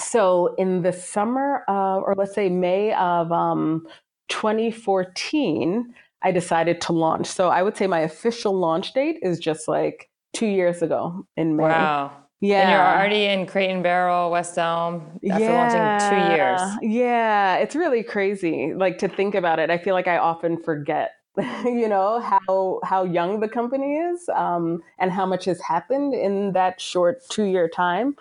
[0.00, 3.86] So in the summer, or let's say May of um,
[4.28, 5.94] 2014.
[6.22, 7.26] I decided to launch.
[7.26, 11.56] So I would say my official launch date is just like two years ago in
[11.56, 11.64] May.
[11.64, 12.12] Wow.
[12.40, 12.60] Yeah.
[12.60, 15.98] And you're already in Crate and Barrel, West Elm after yeah.
[15.98, 16.60] launching two years.
[16.82, 17.56] Yeah.
[17.56, 18.74] It's really crazy.
[18.74, 19.70] Like to think about it.
[19.70, 21.12] I feel like I often forget,
[21.64, 26.52] you know, how how young the company is um, and how much has happened in
[26.52, 28.16] that short two year time.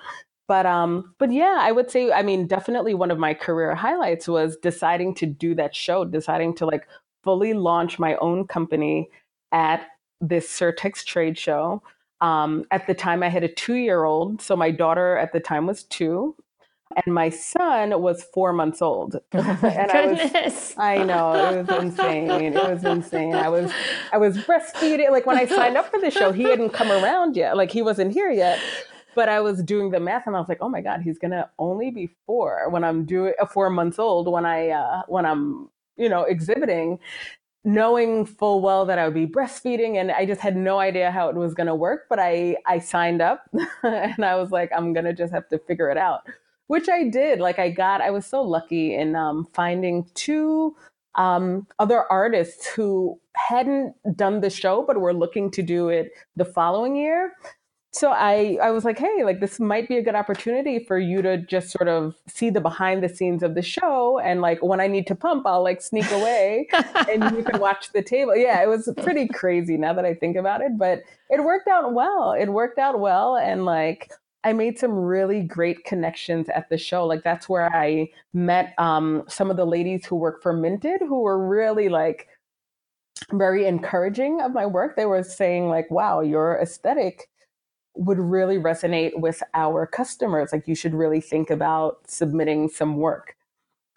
[0.47, 4.27] But um, but yeah, I would say, I mean, definitely one of my career highlights
[4.27, 6.87] was deciding to do that show, deciding to like
[7.27, 9.09] fully launch my own company
[9.51, 9.85] at
[10.21, 11.83] this Surtex trade show.
[12.21, 14.41] Um, at the time, I had a two year old.
[14.41, 16.37] So my daughter at the time was two,
[16.95, 19.17] and my son was four months old.
[19.33, 20.73] And goodness.
[20.77, 22.31] I was, I know, it was insane.
[22.31, 23.35] It was insane.
[23.35, 23.73] I was,
[24.13, 25.11] I was breastfeeding.
[25.11, 27.57] Like when I signed up for the show, he hadn't come around yet.
[27.57, 28.57] Like he wasn't here yet.
[29.15, 31.49] But I was doing the math, and I was like, "Oh my God, he's gonna
[31.59, 35.69] only be four when I'm doing uh, four months old when I uh, when I'm
[35.97, 36.99] you know, exhibiting,
[37.63, 41.27] knowing full well that I would be breastfeeding and I just had no idea how
[41.29, 43.43] it was going to work, but I I signed up
[43.83, 46.21] and I was like I'm going to just have to figure it out.
[46.67, 47.39] Which I did.
[47.39, 50.75] Like I got I was so lucky in um, finding two
[51.15, 56.45] um, other artists who hadn't done the show but were looking to do it the
[56.45, 57.33] following year
[57.91, 61.21] so I, I was like, hey, like this might be a good opportunity for you
[61.21, 64.19] to just sort of see the behind the scenes of the show.
[64.19, 66.67] And like when I need to pump, I'll like sneak away
[67.11, 68.35] and you can watch the table.
[68.35, 71.93] Yeah, it was pretty crazy now that I think about it, but it worked out
[71.93, 72.33] well.
[72.33, 73.37] It worked out well.
[73.37, 74.11] And like
[74.43, 77.05] I made some really great connections at the show.
[77.05, 81.21] Like that's where I met um, some of the ladies who work for Minted who
[81.21, 82.27] were really like
[83.31, 84.95] very encouraging of my work.
[84.95, 87.29] They were saying like, wow, your aesthetic
[87.97, 90.49] would really resonate with our customers.
[90.51, 93.35] Like you should really think about submitting some work.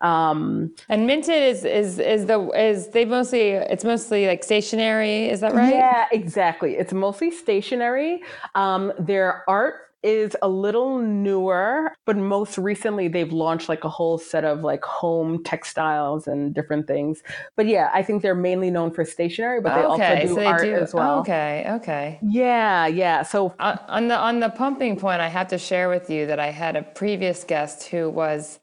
[0.00, 5.28] Um, and Minted is is is the is they mostly it's mostly like stationery.
[5.28, 5.74] Is that right?
[5.74, 6.76] Yeah, exactly.
[6.76, 8.22] It's mostly stationery.
[8.54, 14.18] Um, their art is a little newer, but most recently they've launched like a whole
[14.18, 17.22] set of like home textiles and different things.
[17.56, 20.34] But yeah, I think they're mainly known for stationery, but they okay, also do so
[20.36, 21.20] they art do, as well.
[21.20, 22.18] Okay, okay.
[22.22, 23.22] Yeah, yeah.
[23.22, 26.40] So on, on the on the pumping point, I have to share with you that
[26.40, 28.58] I had a previous guest who was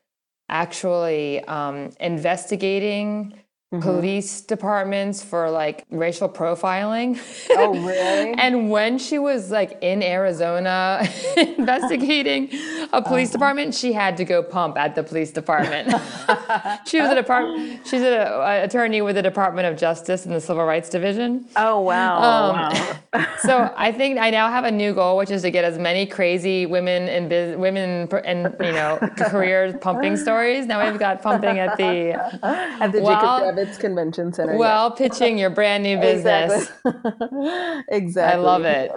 [0.49, 3.33] actually um, investigating
[3.73, 3.81] Mm-hmm.
[3.81, 7.19] police departments for like racial profiling.
[7.49, 8.31] Oh, really?
[8.37, 11.05] and when she was like in Arizona
[11.37, 12.47] investigating
[12.93, 15.87] a police department, she had to go pump at the police department.
[16.87, 17.85] she was a department.
[17.85, 21.45] She's an attorney with the Department of Justice in the Civil Rights Division.
[21.55, 22.17] Oh wow!
[22.17, 23.27] Um, wow.
[23.39, 26.05] so I think I now have a new goal, which is to get as many
[26.05, 30.65] crazy women in biz, women and you know career pumping stories.
[30.65, 34.53] Now we've got pumping at the At the Well- Jacob Javits Convention Center.
[34.53, 34.59] yeah.
[34.59, 36.69] well pitching your brand new business.
[36.85, 37.83] Exactly.
[37.89, 38.33] exactly.
[38.33, 38.91] I love it.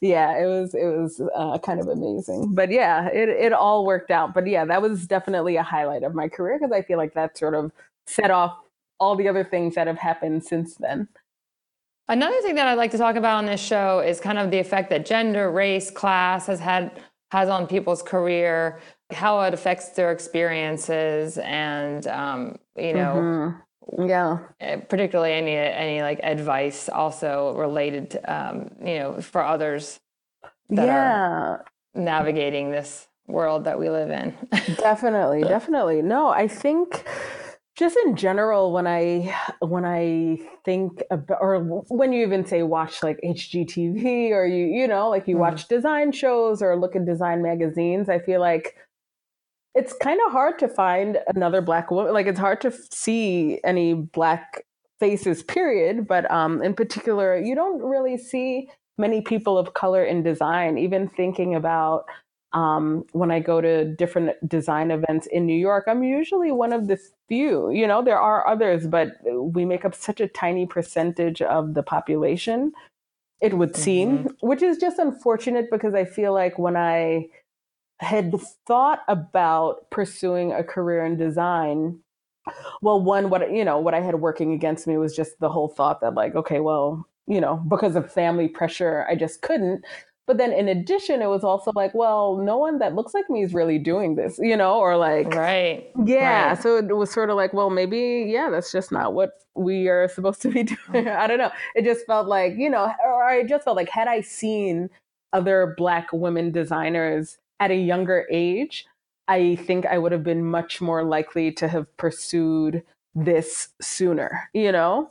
[0.00, 2.54] yeah, it was it was uh, kind of amazing.
[2.54, 4.34] But yeah, it it all worked out.
[4.34, 7.36] But yeah, that was definitely a highlight of my career because I feel like that
[7.38, 7.72] sort of
[8.06, 8.58] set off
[9.00, 11.08] all the other things that have happened since then.
[12.08, 14.58] Another thing that I'd like to talk about on this show is kind of the
[14.58, 18.80] effect that gender, race, class has had has on people's career,
[19.12, 23.62] how it affects their experiences, and um, you know, Mhm.
[23.98, 24.38] Yeah.
[24.60, 30.00] eh, particularly any any like advice also related to um, you know for others
[30.70, 31.22] that are
[31.56, 31.58] yeah.
[31.94, 34.34] Navigating this world that we live in.
[34.76, 37.06] definitely definitely no i think
[37.76, 43.02] just in general when i when i think about or when you even say watch
[43.02, 45.40] like hgtv or you you know like you Mhm.
[45.40, 48.76] watch design shows or look at design magazines i feel like
[49.74, 53.94] it's kind of hard to find another black woman like it's hard to see any
[53.94, 54.62] black
[55.00, 60.22] faces period but um in particular you don't really see many people of color in
[60.22, 62.04] design even thinking about
[62.54, 66.86] um, when I go to different design events in New York, I'm usually one of
[66.86, 67.70] the few.
[67.72, 71.82] You know, there are others, but we make up such a tiny percentage of the
[71.82, 72.72] population,
[73.40, 77.26] it would seem, which is just unfortunate because I feel like when I
[77.98, 78.32] had
[78.66, 81.98] thought about pursuing a career in design,
[82.82, 85.68] well, one, what you know, what I had working against me was just the whole
[85.68, 89.84] thought that, like, okay, well, you know, because of family pressure, I just couldn't.
[90.26, 93.42] But then in addition, it was also like, well, no one that looks like me
[93.42, 95.90] is really doing this, you know, or like, right.
[96.04, 96.48] yeah.
[96.48, 96.62] Right.
[96.62, 100.08] So it was sort of like, well, maybe, yeah, that's just not what we are
[100.08, 101.08] supposed to be doing.
[101.08, 101.50] I don't know.
[101.74, 104.88] It just felt like, you know, or I just felt like, had I seen
[105.34, 108.86] other Black women designers at a younger age,
[109.28, 112.82] I think I would have been much more likely to have pursued
[113.14, 115.10] this sooner, you know?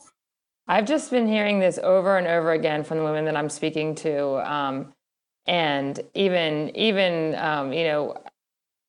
[0.67, 3.95] I've just been hearing this over and over again from the women that I'm speaking
[3.95, 4.93] to, um,
[5.45, 8.15] and even even um, you know,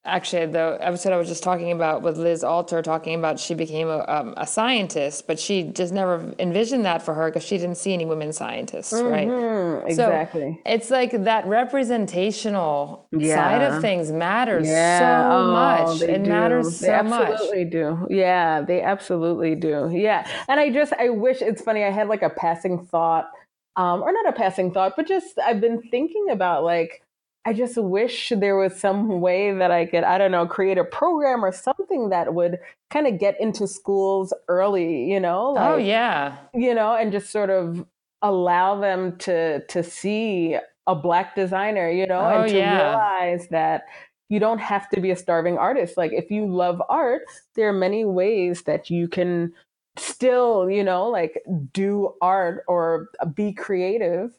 [0.07, 3.89] actually the episode I was just talking about with Liz Alter talking about she became
[3.89, 7.77] a, um, a scientist, but she just never envisioned that for her because she didn't
[7.77, 9.27] see any women scientists, right?
[9.29, 10.61] Mhm, So exactly.
[10.67, 14.99] it's like that representational side of things matters Yeah,
[15.31, 16.03] so oh, much.
[16.03, 16.31] It do.
[16.31, 17.29] matters They so much.
[17.29, 18.07] They absolutely do.
[18.11, 19.91] Yeah, they absolutely do.
[19.93, 21.83] Yeah, and I just I wish it's funny.
[21.85, 23.31] I had like a passing thought,
[23.77, 27.01] um, or not a passing thought, but just I've been thinking about like
[27.47, 30.85] I just wish there was some way that I could I don't know create a
[30.85, 32.59] program or something that would
[32.91, 35.11] kind of get into schools early.
[35.11, 36.37] You know, oh yeah.
[36.55, 37.85] you know, and just sort of
[38.23, 42.77] allow them to to see a black designer, you know, Oh, and to yeah.
[42.89, 43.85] realize that
[44.31, 45.97] you don't have to be a starving artist.
[45.97, 47.23] Like if you love art,
[47.55, 49.53] there are many ways that you can
[49.97, 54.33] still, you know, like do art or be creative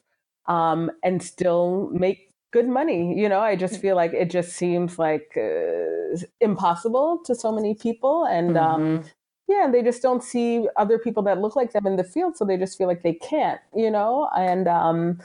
[0.48, 3.02] um and still make good money.
[3.20, 7.74] You know, I just feel like it just seems like uh, impossible to so many
[7.74, 9.04] people and um Mhm.
[9.48, 12.36] yeah, and they just don't see other people that look like them in the field,
[12.36, 14.28] so they just feel like they can't, you know?
[14.36, 15.20] And um,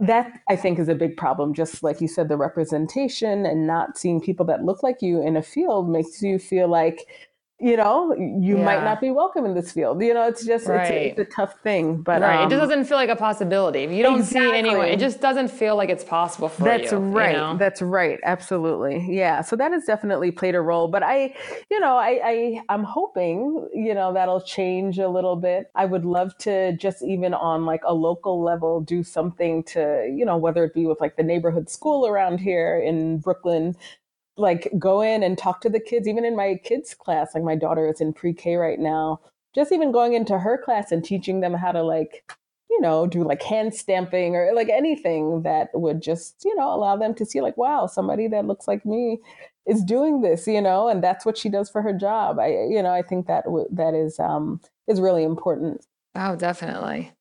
[0.00, 1.54] that I think is a big problem.
[1.54, 5.36] Just like you said, the representation and not seeing people that look like you in
[5.36, 7.06] a field makes you feel like,
[7.62, 10.02] you know, you might not be welcome in this field.
[10.02, 12.02] You know, it's just it's, a, it's a tough thing.
[12.02, 12.40] But right.
[12.40, 13.84] um, it just doesn't feel like a possibility.
[13.84, 14.90] If you don't see anyone, Exactly.
[14.92, 16.98] it just doesn't feel like it's possible for That's you.
[16.98, 17.32] you right.
[17.36, 17.56] know?
[17.56, 18.18] That's right.
[18.24, 19.06] Absolutely.
[19.08, 19.42] Yeah.
[19.42, 20.88] So that has definitely played a role.
[20.88, 21.34] But I,
[21.70, 25.70] you know, I, I I'm hoping, you know, that'll change a little bit.
[25.74, 30.24] I would love to just even on like a local level do something to, you
[30.24, 33.76] know, whether it be with like the neighborhood school around here in Brooklyn,
[34.36, 37.34] like go in and talk to the kids, even in my kids' class.
[37.34, 39.20] Like my daughter is in pre-K right now.
[39.54, 42.24] Just even going into her class and teaching them how to like
[42.72, 46.96] you know, do like hand stamping or like anything that would just, you know, allow
[46.96, 49.18] them to see like, wow, somebody that looks like me
[49.66, 52.38] is doing this, you know, and that's what she does for her job.
[52.38, 54.58] I, you know, I think that w- that is um
[54.88, 55.86] is really important.
[56.14, 57.12] Oh, definitely.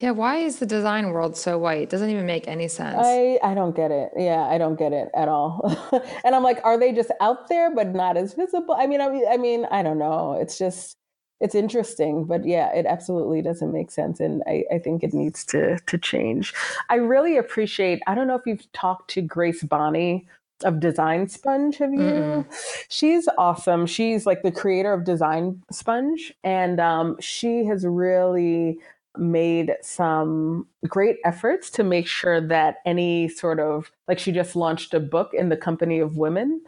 [0.00, 0.12] Yeah.
[0.12, 1.82] Why is the design world so white?
[1.82, 2.98] It doesn't even make any sense.
[2.98, 4.10] I I don't get it.
[4.16, 5.60] Yeah, I don't get it at all.
[6.24, 8.74] and I'm like, are they just out there but not as visible?
[8.78, 10.38] I mean, I mean, I mean, I don't know.
[10.40, 10.96] It's just
[11.40, 14.20] it's interesting, but yeah, it absolutely doesn't make sense.
[14.20, 16.54] And I, I think it needs to to change.
[16.88, 20.26] I really appreciate, I don't know if you've talked to Grace Bonney
[20.64, 21.78] of Design Sponge.
[21.78, 22.00] Have you?
[22.00, 22.84] Mm-mm.
[22.88, 23.86] She's awesome.
[23.86, 28.78] She's like the creator of Design Sponge, and um, she has really
[29.16, 34.94] made some great efforts to make sure that any sort of like she just launched
[34.94, 36.60] a book in the company of women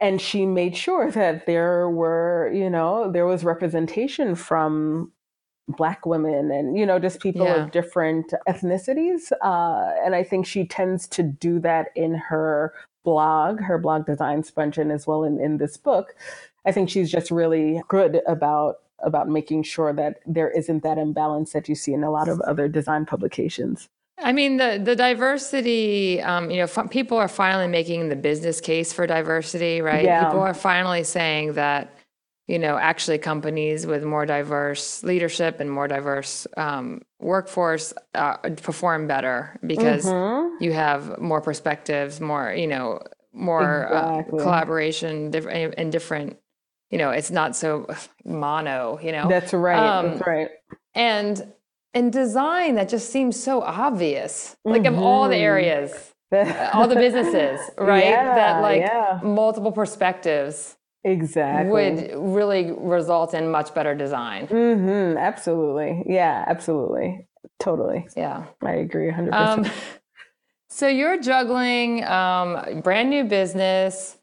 [0.00, 5.10] and she made sure that there were you know there was representation from
[5.68, 7.64] black women and you know just people yeah.
[7.64, 12.72] of different ethnicities uh, and i think she tends to do that in her
[13.04, 16.14] blog her blog design sponge and as well in, in this book
[16.66, 21.52] i think she's just really good about about making sure that there isn't that imbalance
[21.52, 23.88] that you see in a lot of other design publications.
[24.18, 26.22] I mean, the the diversity.
[26.22, 30.04] Um, you know, f- people are finally making the business case for diversity, right?
[30.04, 30.24] Yeah.
[30.24, 31.94] People are finally saying that,
[32.46, 39.06] you know, actually companies with more diverse leadership and more diverse um, workforce uh, perform
[39.06, 40.62] better because mm-hmm.
[40.64, 43.00] you have more perspectives, more, you know,
[43.34, 44.38] more uh, exactly.
[44.38, 46.38] uh, collaboration, different and different
[46.90, 47.86] you know, it's not so
[48.24, 49.28] mono, you know.
[49.28, 49.78] That's right.
[49.78, 50.48] Um, that's right.
[50.94, 51.52] And
[51.94, 54.56] in design, that just seems so obvious.
[54.64, 54.94] Like mm-hmm.
[54.94, 55.42] of all the mm-hmm.
[55.42, 56.12] areas,
[56.74, 58.04] all the businesses, right?
[58.04, 59.20] Yeah, that like yeah.
[59.22, 64.46] multiple perspectives exactly would really result in much better design.
[64.48, 65.16] Mm-hmm.
[65.16, 66.02] Absolutely.
[66.06, 67.28] Yeah, absolutely.
[67.58, 68.06] Totally.
[68.16, 68.44] Yeah.
[68.62, 69.32] I agree 100%.
[69.32, 69.66] Um,
[70.68, 74.15] so you're juggling um, brand new business,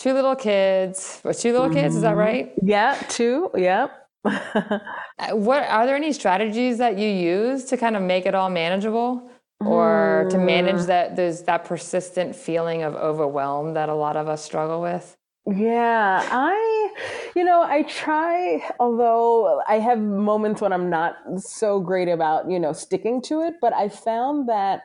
[0.00, 1.20] two little kids.
[1.24, 1.76] Or two little mm-hmm.
[1.76, 2.18] kids, is that mm-hmm.
[2.18, 2.52] right?
[2.62, 3.50] Yeah, two.
[3.54, 3.96] Yep.
[4.24, 8.48] Uh, what are there any strategies that you use to kind of make it all
[8.48, 9.30] manageable?
[9.60, 10.30] Or mm.
[10.30, 10.86] to manage mm.
[10.86, 15.14] that there's that persistent feeling of overwhelm that a lot of us struggle with?
[15.44, 16.94] Yeah, I,
[17.36, 22.58] you know, I try, although I have moments when I'm not so great about, you
[22.58, 24.84] know, sticking to it, but I found that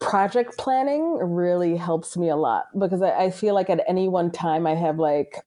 [0.00, 4.30] project planning really helps me a lot because I, I, feel like at any one
[4.30, 5.44] time I have like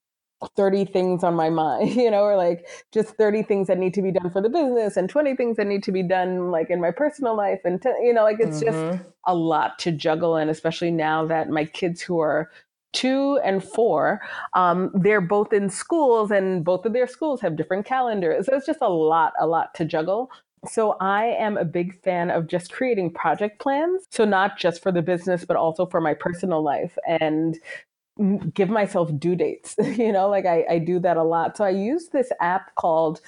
[0.55, 4.01] 30 things on my mind, you know, or like just 30 things that need to
[4.01, 6.79] be done for the business and 20 things that need to be done like in
[6.79, 7.61] my personal life.
[7.63, 8.97] And, t- you know, like it's mm-hmm.
[8.97, 10.35] just a lot to juggle.
[10.35, 12.51] And especially now that my kids who are
[12.91, 14.21] two and four,
[14.53, 18.45] um, they're both in schools and both of their schools have different calendars.
[18.45, 20.29] So it's just a lot, a lot to juggle.
[20.65, 24.05] So I am a big fan of just creating project plans.
[24.09, 27.57] So not just for the business, but also for my personal life and
[28.53, 29.75] give myself due dates.
[29.83, 31.57] you know, like I, I do that a lot.
[31.57, 33.21] So I use this app called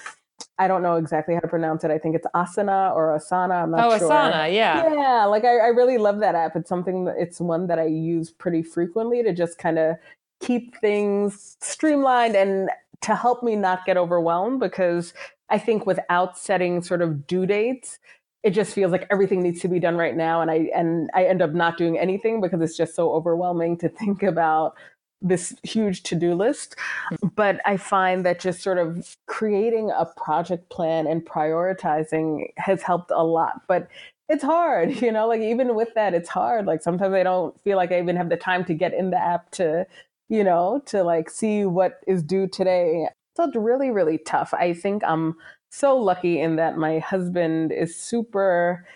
[0.58, 1.90] I don't know exactly how to pronounce it.
[1.90, 3.62] I think it's Asana or Asana.
[3.62, 4.08] I'm not oh, sure.
[4.08, 4.90] Asana, yeah.
[4.92, 6.56] Yeah, like I, I really love that app.
[6.56, 9.96] It's something that it's one that I use pretty frequently to just kind of
[10.40, 12.70] keep things streamlined and
[13.02, 15.12] to help me not get overwhelmed because
[15.48, 17.98] I think without setting sort of due dates,
[18.42, 21.24] it just feels like everything needs to be done right now and I and I
[21.24, 24.74] end up not doing anything because it's just so overwhelming to think about
[25.22, 26.76] this huge to-do list.
[27.12, 27.34] Mm.
[27.34, 33.10] But i find that just sort of creating a project plan and prioritizing has helped
[33.10, 33.88] a lot but
[34.28, 37.76] it's hard you know like even with that it's hard like sometimes i don't feel
[37.76, 39.86] like i even have the time to get in the app to
[40.28, 44.54] you know to like see what is due today so it's really, really tough.
[44.54, 45.36] I think I'm
[45.68, 48.86] so lucky in that my husband is super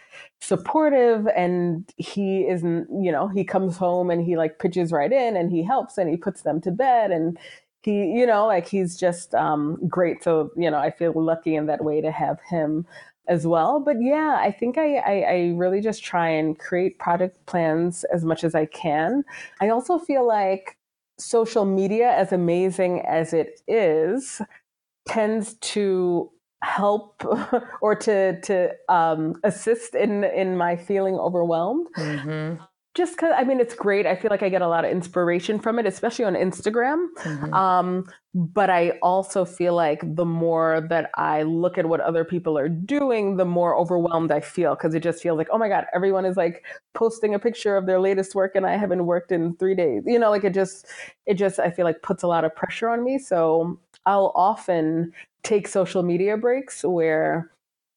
[0.41, 5.37] supportive and he isn't, you know, he comes home and he like pitches right in
[5.37, 7.39] and he helps and he puts them to bed and
[7.83, 10.23] he, you know, like he's just um, great.
[10.25, 12.87] So, you know, I feel lucky in that way to have him
[13.29, 13.79] as well.
[13.81, 18.25] But yeah, I think I, I, I, really just try and create project plans as
[18.25, 19.23] much as I can.
[19.61, 20.77] I also feel like
[21.21, 24.41] social media, as amazing as it is,
[25.07, 26.31] tends to
[26.63, 27.23] help
[27.81, 31.89] or to to um, assist in in my feeling overwhelmed.
[31.97, 32.63] Mm-hmm
[33.01, 34.05] just because I mean it's great.
[34.07, 37.07] I feel like I get a lot of inspiration from it, especially on Instagram.
[37.23, 37.55] Mm-hmm.
[37.55, 42.59] Um, but I also feel like the more that I look at what other people
[42.59, 45.87] are doing, the more overwhelmed I feel because it just feels like, oh my god,
[45.95, 49.57] everyone is like posting a picture of their latest work, and I haven't worked in
[49.57, 50.03] three days.
[50.07, 50.87] You know, like it just,
[51.25, 53.19] it just I feel like puts a lot of pressure on me.
[53.19, 57.51] So I'll often take social media breaks where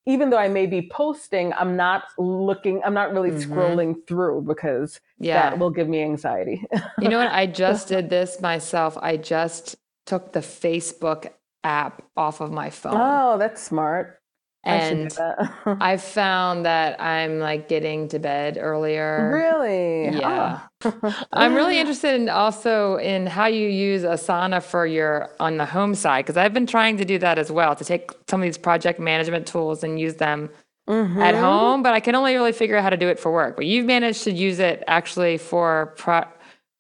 [0.05, 3.53] even though I may be posting, I'm not looking, I'm not really mm-hmm.
[3.53, 5.49] scrolling through because yeah.
[5.49, 6.63] that will give me anxiety.
[6.99, 7.31] you know what?
[7.31, 8.97] I just did this myself.
[9.01, 9.75] I just
[10.05, 11.29] took the Facebook
[11.63, 12.97] app off of my phone.
[12.97, 14.19] Oh, that's smart.
[14.63, 15.17] And
[15.65, 19.31] I've found that I'm like getting to bed earlier.
[19.33, 20.17] Really?
[20.17, 20.61] Yeah.
[20.85, 21.25] Oh.
[21.33, 25.95] I'm really interested in also in how you use Asana for your on the home
[25.95, 28.57] side because I've been trying to do that as well to take some of these
[28.57, 30.49] project management tools and use them
[30.87, 33.55] at home, but I can only really figure out how to do it for work.
[33.55, 36.25] But you've managed to use it actually for pro-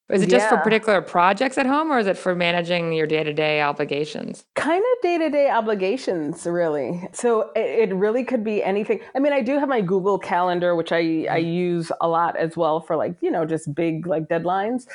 [0.09, 0.49] is it just yeah.
[0.49, 4.45] for particular projects at home or is it for managing your day to day obligations?
[4.55, 7.07] Kind of day to day obligations, really.
[7.13, 8.99] So it, it, really could be anything.
[9.15, 11.47] I mean, I do have my Google Calendar, which I, I mm-hmm.
[11.47, 14.87] use a lot as well for like, you know, just big like deadlines.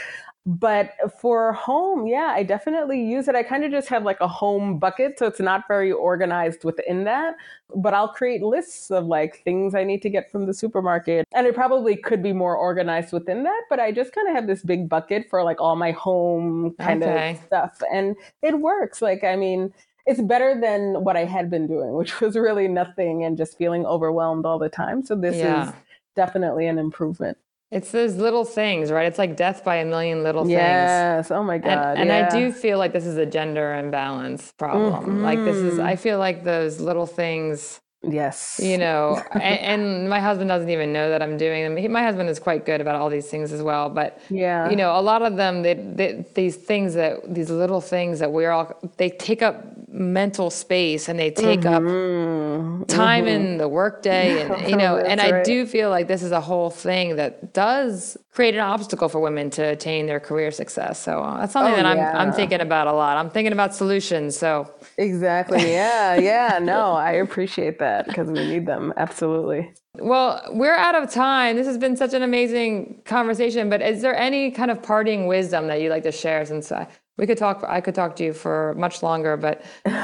[0.49, 3.35] But for home, yeah, I definitely use it.
[3.35, 5.19] I kind of just have like a home bucket.
[5.19, 7.35] So it's not very organized within that.
[7.77, 11.29] But I'll create lists of like things I need to get from the supermarket.
[11.35, 13.65] And it probably could be more organized within that.
[13.69, 17.03] But I just kind of have this big bucket for like all my home kind
[17.03, 17.33] okay.
[17.33, 17.83] of stuff.
[17.93, 19.03] And it works.
[19.03, 19.71] Like, I mean,
[20.07, 23.85] it's better than what I had been doing, which was really nothing and just feeling
[23.85, 25.05] overwhelmed all the time.
[25.05, 25.69] So this yeah.
[25.69, 25.75] is
[26.17, 27.37] definitely an improvement.
[27.71, 29.07] It's those little things, right?
[29.07, 30.53] It's like death by a million little things.
[30.53, 31.31] Yes.
[31.31, 31.99] Oh my God.
[31.99, 32.17] And, yeah.
[32.17, 35.05] and I do feel like this is a gender imbalance problem.
[35.05, 35.23] Mm-hmm.
[35.23, 36.03] Like this is, I mm-hmm.
[36.03, 37.81] feel like those little things.
[38.03, 38.61] Yes.
[38.63, 41.77] You know, and, and, my husband doesn't even know that I'm doing them.
[41.77, 43.91] He, my husband is quite good about all these things as well.
[43.91, 44.71] But, yeah.
[44.71, 48.31] you know, a lot of them, they, they, these things that, these little things that
[48.31, 52.83] we're all, they take up mental space and they take mm-hmm.
[52.83, 53.35] up time mm-hmm.
[53.35, 55.35] in the workday and you know and right.
[55.35, 59.19] i do feel like this is a whole thing that does create an obstacle for
[59.19, 62.17] women to attain their career success so uh, that's something oh, that I'm, yeah.
[62.17, 67.11] I'm thinking about a lot i'm thinking about solutions so exactly yeah yeah no i
[67.11, 71.57] appreciate that because we need them absolutely well, we're out of time.
[71.57, 75.67] This has been such an amazing conversation, but is there any kind of parting wisdom
[75.67, 76.87] that you'd like to share since I,
[77.17, 77.65] we could talk.
[77.67, 79.99] I could talk to you for much longer, but um,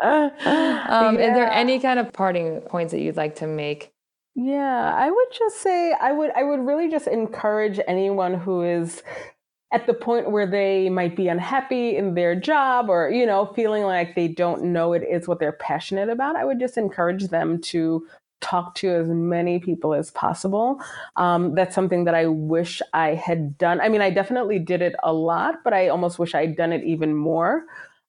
[0.00, 1.10] yeah.
[1.10, 3.92] is there any kind of parting points that you'd like to make?
[4.34, 9.02] Yeah, I would just say I would I would really just encourage anyone who is
[9.72, 13.82] at the point where they might be unhappy in their job or you know feeling
[13.84, 16.36] like they don't know it is what they're passionate about.
[16.36, 18.06] I would just encourage them to
[18.40, 20.80] talk to as many people as possible.
[21.16, 23.80] Um, that's something that I wish I had done.
[23.82, 26.82] I mean, I definitely did it a lot, but I almost wish I'd done it
[26.84, 27.64] even more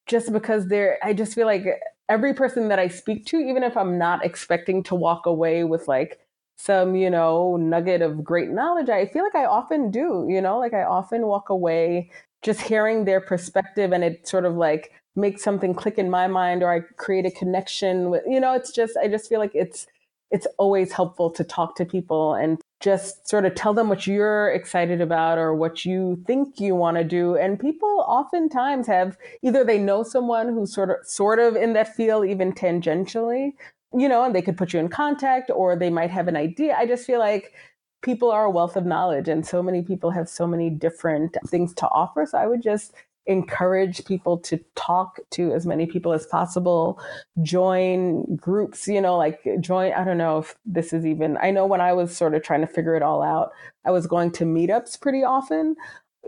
[0.08, 1.66] just because there, I just feel like
[2.12, 5.88] every person that I speak to, even if I'm not expecting to walk away with
[5.88, 6.20] like
[6.58, 10.60] some, you know, nugget of great knowledge, I feel like I often do, you know,
[10.60, 12.12] like I often walk away
[12.44, 16.64] just hearing their perspective and it sort of like makes something click in my mind
[16.64, 19.88] or I create a connection with, you know, it's just, I just feel like it's,
[20.32, 24.50] it's always helpful to talk to people and just sort of tell them what you're
[24.50, 27.36] excited about or what you think you want to do.
[27.36, 31.96] And people oftentimes have either they know someone who's sort of sort of in that
[31.96, 33.54] field even tangentially
[33.94, 36.76] you know and they could put you in contact or they might have an idea.
[36.78, 37.54] I just feel like
[38.02, 41.74] people are a wealth of knowledge and so many people have so many different things
[41.76, 42.26] to offer.
[42.26, 42.94] So i would just
[43.32, 47.00] encourage people to talk to as many people as possible
[47.42, 51.66] join groups you know like join i don't know if this is even i know
[51.66, 53.52] when i was sort of trying to figure it all out
[53.86, 55.76] i was going to meetups pretty often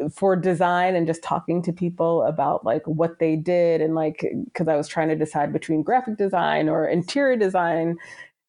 [0.02, 4.26] uh, for design and just talking to people about like what they did and like
[4.46, 7.98] because i was trying to decide between graphic design or interior design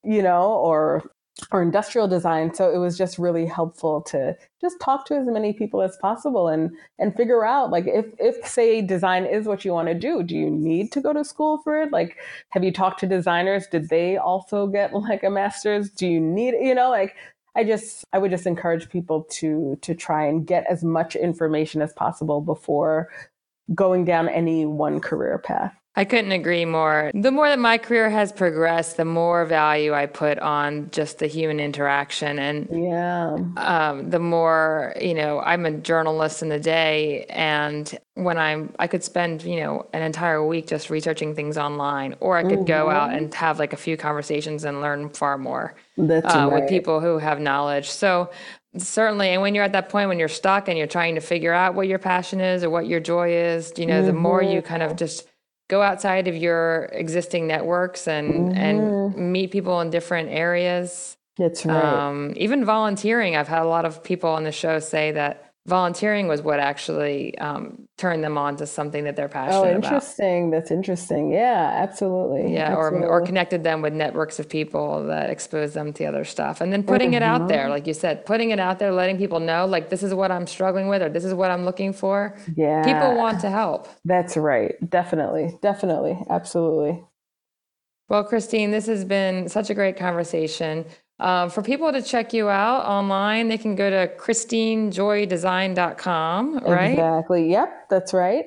[0.03, 1.03] you know or
[1.51, 2.55] or industrial design.
[2.55, 6.49] So it was just really helpful to just talk to as many people as possible
[6.49, 10.23] and and figure out like if if say design is what you want to do,
[10.23, 11.93] do you need to go to school for it?
[11.93, 12.19] Like
[12.51, 13.67] have you talked to designers?
[13.67, 15.91] Did they also get like a master's?
[15.91, 17.17] Do you need you know like
[17.57, 21.83] I just I would just encourage people to to try and get as much information
[21.83, 23.09] as possible before
[23.75, 25.75] going down any one career path.
[25.97, 27.13] I couldn't agree more.
[27.15, 31.29] The more that my career has progressed, the more value I put on just the
[31.29, 32.41] human interaction.
[32.41, 37.27] And yeah, um, the more, you know, I'm a journalist in the day.
[37.29, 42.17] And when I'm, I could spend, you know, an entire week just researching things online,
[42.19, 42.65] or I could mm-hmm.
[42.65, 46.47] go out and have like a few conversations and learn far more uh, right.
[46.47, 47.89] with people who have knowledge.
[47.89, 48.31] So
[48.77, 51.53] certainly and when you're at that point when you're stuck and you're trying to figure
[51.53, 54.09] out what your passion is or what your joy is you know mm-hmm.
[54.09, 55.29] the more you kind of just
[55.69, 58.59] go outside of your existing networks and mm-hmm.
[58.59, 61.17] and meet people in different areas.
[61.37, 61.85] That's right.
[61.85, 66.29] Um, even volunteering, I've had a lot of people on the show say that volunteering
[66.29, 69.65] was what actually um, turned them on to something that they're oh, passionate about.
[69.65, 70.49] Oh, interesting.
[70.49, 70.59] About.
[70.59, 71.33] That's interesting.
[71.33, 72.53] Yeah, absolutely.
[72.53, 73.09] Yeah, absolutely.
[73.09, 76.61] Or, or connected them with networks of people that expose them to other stuff.
[76.61, 77.17] And then putting mm-hmm.
[77.17, 77.71] it out there, mm-hmm.
[77.71, 80.47] like you said, putting it out there, letting people know, like, this is what I'm
[80.47, 82.37] struggling with or this is what I'm looking for.
[82.57, 82.85] Yeah.
[82.85, 83.89] People want to help.
[84.05, 84.75] That's right.
[84.89, 85.59] Definitely.
[85.63, 86.19] Definitely.
[86.29, 87.03] Absolutely.
[88.11, 90.85] Well, Christine, this has been such a great conversation.
[91.21, 96.91] Uh, for people to check you out online, they can go to christinejoydesign.com, right?
[96.91, 97.49] Exactly.
[97.51, 98.47] Yep, that's right.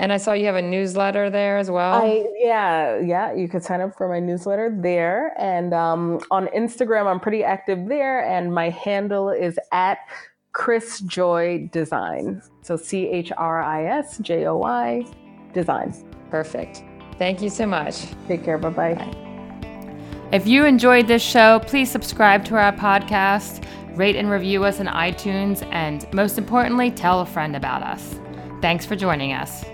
[0.00, 1.94] And I saw you have a newsletter there as well.
[1.94, 7.06] I yeah yeah you could sign up for my newsletter there, and um, on Instagram
[7.06, 9.98] I'm pretty active there, and my handle is at
[10.52, 12.40] Chris Joy Design.
[12.62, 15.04] So C H R I S J O Y
[15.52, 15.92] Design.
[16.30, 16.84] Perfect.
[17.18, 18.06] Thank you so much.
[18.28, 18.58] Take care.
[18.58, 19.27] Bye bye.
[20.30, 23.64] If you enjoyed this show, please subscribe to our podcast,
[23.96, 28.20] rate and review us on iTunes, and most importantly, tell a friend about us.
[28.60, 29.64] Thanks for joining us.